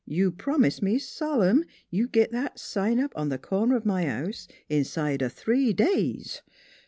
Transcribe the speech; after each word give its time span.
"You 0.17 0.31
promised 0.31 0.81
me 0.81 0.97
solemn 0.97 1.63
you'd 1.91 2.11
git 2.11 2.31
that 2.31 2.57
sign 2.57 2.99
up 2.99 3.13
on 3.15 3.29
th' 3.29 3.39
corner 3.39 3.75
o' 3.75 3.81
my 3.85 4.05
house 4.05 4.47
inside 4.67 5.21
o' 5.21 5.29
three 5.29 5.73
days. 5.73 6.41